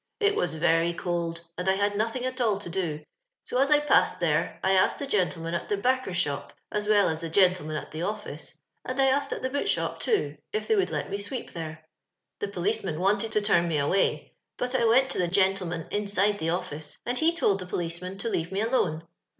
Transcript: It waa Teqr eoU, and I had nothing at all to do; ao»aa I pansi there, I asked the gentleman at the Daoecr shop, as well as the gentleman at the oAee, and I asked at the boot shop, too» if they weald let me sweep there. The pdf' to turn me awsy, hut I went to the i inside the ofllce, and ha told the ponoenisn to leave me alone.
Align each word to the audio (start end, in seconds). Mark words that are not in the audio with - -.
It 0.19 0.35
waa 0.35 0.45
Teqr 0.45 0.95
eoU, 0.95 1.37
and 1.59 1.69
I 1.69 1.73
had 1.73 1.95
nothing 1.95 2.25
at 2.25 2.41
all 2.41 2.57
to 2.57 2.71
do; 2.71 3.03
ao»aa 3.53 3.69
I 3.69 3.79
pansi 3.79 4.17
there, 4.17 4.59
I 4.63 4.71
asked 4.71 4.97
the 4.97 5.05
gentleman 5.05 5.53
at 5.53 5.69
the 5.69 5.77
Daoecr 5.77 6.15
shop, 6.15 6.53
as 6.71 6.87
well 6.87 7.07
as 7.07 7.19
the 7.19 7.29
gentleman 7.29 7.75
at 7.77 7.91
the 7.91 7.99
oAee, 7.99 8.51
and 8.83 8.99
I 8.99 9.05
asked 9.09 9.31
at 9.31 9.43
the 9.43 9.49
boot 9.51 9.69
shop, 9.69 9.99
too» 9.99 10.37
if 10.51 10.67
they 10.67 10.75
weald 10.75 10.89
let 10.89 11.11
me 11.11 11.19
sweep 11.19 11.53
there. 11.53 11.85
The 12.39 12.47
pdf' 12.47 13.29
to 13.31 13.41
turn 13.41 13.67
me 13.67 13.75
awsy, 13.77 14.31
hut 14.59 14.73
I 14.73 14.85
went 14.85 15.11
to 15.11 15.19
the 15.19 15.25
i 15.25 15.95
inside 15.95 16.39
the 16.39 16.47
ofllce, 16.47 16.97
and 17.05 17.19
ha 17.19 17.31
told 17.35 17.59
the 17.59 17.67
ponoenisn 17.67 18.17
to 18.21 18.29
leave 18.29 18.51
me 18.51 18.61
alone. 18.61 19.03